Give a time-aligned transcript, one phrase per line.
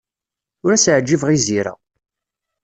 [0.63, 1.73] Ur as-ɛjibeɣ i Zira.